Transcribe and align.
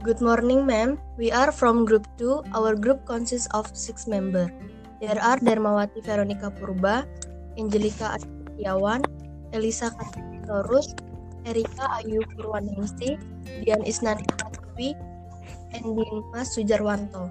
Good 0.00 0.24
morning, 0.24 0.64
ma'am. 0.64 0.96
We 1.20 1.28
are 1.28 1.52
from 1.52 1.84
Group 1.84 2.08
2. 2.16 2.56
Our 2.56 2.72
group 2.72 3.04
consists 3.04 3.44
of 3.52 3.68
six 3.76 4.08
members. 4.08 4.48
There 4.96 5.20
are 5.20 5.36
Dermawati 5.36 6.00
Veronica 6.00 6.48
Purba, 6.48 7.04
Angelica 7.60 8.16
Setiawan, 8.16 9.04
Elisa 9.52 9.92
Katorus, 9.92 10.96
Erika 11.44 12.00
Ayu 12.00 12.24
Purwaningsi, 12.32 13.20
Dian 13.60 13.84
Isnani 13.84 14.24
Pratiwi, 14.40 14.96
and 15.76 15.84
Dimas 15.84 16.56
Sujarwanto. 16.56 17.28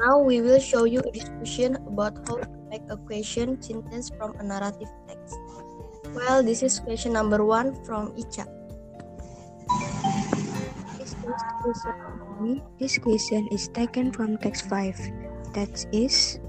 Now 0.00 0.16
we 0.16 0.40
will 0.40 0.64
show 0.64 0.88
you 0.88 1.04
a 1.04 1.12
discussion 1.12 1.76
about 1.84 2.16
how 2.24 2.40
to 2.40 2.48
make 2.72 2.88
a 2.88 2.96
question 3.04 3.60
sentence 3.60 4.08
from 4.16 4.32
a 4.40 4.42
narrative 4.48 4.88
text. 5.04 5.36
Well, 6.16 6.40
this 6.40 6.64
is 6.64 6.80
question 6.80 7.12
number 7.12 7.44
one 7.44 7.76
from 7.84 8.16
Icha. 8.16 8.59
This 12.78 12.98
question 12.98 13.46
is 13.52 13.68
taken 13.68 14.10
from 14.10 14.38
text 14.38 14.66
5. 14.68 15.54
That 15.54 15.70
is, 15.92 16.40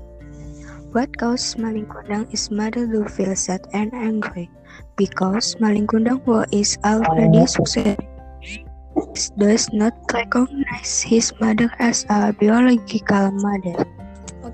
what 0.92 1.14
caused 1.18 1.58
Malingkundang 1.58 2.34
is 2.34 2.50
mother 2.50 2.88
to 2.88 3.06
feel 3.06 3.36
sad 3.36 3.68
and 3.74 3.94
angry? 3.94 4.50
Because 4.98 5.56
Malingkundang 5.62 6.26
who 6.26 6.46
is 6.52 6.78
already 6.86 7.46
successful 7.46 7.98
does 9.38 9.70
not 9.72 9.94
recognize 10.14 11.02
his 11.02 11.34
mother 11.40 11.70
as 11.80 12.06
a 12.10 12.34
biological 12.34 13.32
mother. 13.38 13.86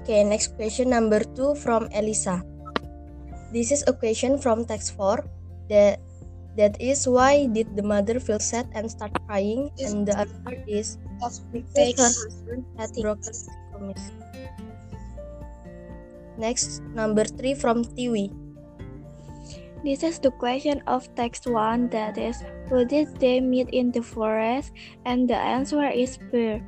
Okay, 0.02 0.24
next 0.24 0.56
question 0.56 0.90
number 0.92 1.24
two 1.24 1.56
from 1.56 1.90
Elisa. 1.96 2.44
This 3.52 3.72
is 3.72 3.84
a 3.88 3.94
question 3.94 4.38
from 4.38 4.66
text 4.66 4.96
4. 4.96 5.24
That 5.70 6.00
that 6.58 6.76
is 6.82 7.08
why 7.08 7.46
did 7.46 7.78
the 7.78 7.86
mother 7.86 8.20
feel 8.20 8.42
sad 8.42 8.68
and 8.74 8.90
start 8.90 9.14
crying? 9.30 9.70
And 9.78 10.10
the 10.10 10.18
answer 10.18 10.58
is 10.68 10.98
because 11.54 11.94
her 11.98 12.26
husband 12.26 12.66
had 12.78 12.90
broken 12.98 13.30
his 13.30 13.50
promise. 13.72 14.06
Next, 16.38 16.82
number 16.94 17.26
three 17.26 17.54
from 17.54 17.86
Tiwi. 17.86 18.34
This 19.86 20.02
is 20.02 20.18
the 20.20 20.34
question 20.34 20.82
of 20.90 21.06
text 21.16 21.46
1 21.46 21.90
that 21.90 22.18
is, 22.18 22.42
who 22.70 22.84
did 22.84 23.14
they 23.22 23.40
meet 23.40 23.70
in 23.70 23.92
the 23.94 24.02
forest? 24.02 24.74
And 25.06 25.30
the 25.30 25.38
answer 25.38 25.86
is 25.86 26.18
bear. 26.34 26.66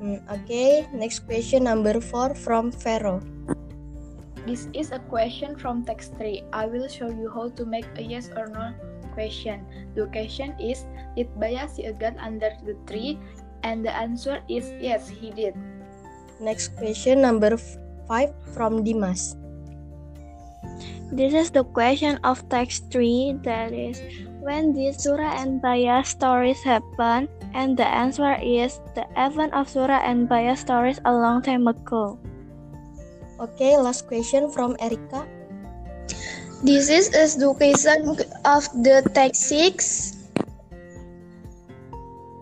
Mm, 0.00 0.20
okay, 0.40 0.88
next 0.92 1.24
question 1.24 1.64
number 1.64 2.00
four 2.00 2.34
from 2.34 2.72
Vero. 2.72 3.24
This 4.44 4.68
is 4.76 4.92
a 4.92 5.00
question 5.08 5.56
from 5.56 5.88
text 5.88 6.12
3. 6.20 6.52
I 6.52 6.68
will 6.68 6.88
show 6.88 7.08
you 7.08 7.32
how 7.32 7.48
to 7.56 7.64
make 7.64 7.88
a 7.96 8.04
yes 8.04 8.28
or 8.36 8.52
no 8.52 8.76
question. 9.16 9.64
The 9.96 10.04
question 10.12 10.52
is, 10.60 10.84
did 11.16 11.32
Baya 11.40 11.64
see 11.64 11.88
a 11.88 11.96
gun 11.96 12.20
under 12.20 12.52
the 12.60 12.76
tree? 12.84 13.16
And 13.64 13.80
the 13.80 13.94
answer 13.96 14.44
is 14.48 14.68
yes, 14.76 15.08
he 15.08 15.32
did. 15.32 15.56
Next 16.40 16.76
question 16.76 17.24
number 17.24 17.56
five 18.04 18.36
from 18.52 18.84
Dimas. 18.84 19.36
This 21.08 21.32
is 21.32 21.48
the 21.48 21.64
question 21.64 22.20
of 22.24 22.44
text 22.50 22.90
3 22.92 23.40
that 23.48 23.72
is, 23.72 24.02
when 24.44 24.76
did 24.76 25.00
Surah 25.00 25.40
and 25.40 25.62
Baya 25.62 26.04
stories 26.04 26.60
happen? 26.60 27.28
And 27.54 27.78
the 27.78 27.86
answer 27.86 28.36
is 28.42 28.80
the 28.92 29.06
event 29.16 29.54
of 29.54 29.70
Surah 29.70 30.04
and 30.04 30.28
Baya 30.28 30.56
stories 30.56 31.00
a 31.04 31.14
long 31.14 31.40
time 31.40 31.68
ago. 31.68 32.18
Okay, 33.40 33.74
last 33.76 34.06
question 34.06 34.46
from 34.46 34.76
Erika. 34.78 35.26
This 36.62 36.88
is 36.88 37.10
education 37.12 38.14
of 38.46 38.62
the 38.86 39.02
text 39.10 39.50
6. 39.50 40.30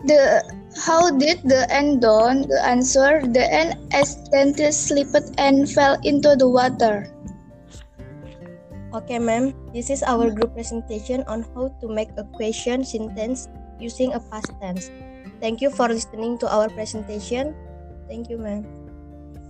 The 0.05 0.45
how 0.77 1.09
did 1.17 1.41
the 1.43 1.65
end 1.73 2.05
dawn? 2.05 2.45
The 2.45 2.61
answer 2.61 3.25
the 3.25 3.41
end 3.41 3.75
accidentally 3.89 4.71
slipped 4.71 5.33
and 5.41 5.65
fell 5.65 5.97
into 6.05 6.37
the 6.37 6.47
water. 6.47 7.09
Okay, 8.93 9.17
ma'am. 9.17 9.57
This 9.73 9.89
is 9.89 10.05
our 10.05 10.29
group 10.29 10.53
presentation 10.53 11.25
on 11.25 11.41
how 11.57 11.73
to 11.81 11.89
make 11.89 12.13
a 12.15 12.23
question 12.37 12.85
sentence 12.85 13.49
using 13.81 14.13
a 14.13 14.21
past 14.21 14.53
tense. 14.61 14.93
Thank 15.41 15.59
you 15.59 15.73
for 15.73 15.89
listening 15.89 16.37
to 16.39 16.47
our 16.47 16.69
presentation. 16.69 17.57
Thank 18.05 18.29
you, 18.29 18.37
ma'am. 18.37 18.61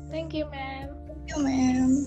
Thank 0.07 0.31
you, 0.33 0.47
ma'am. 0.47 1.02
né? 1.37 2.05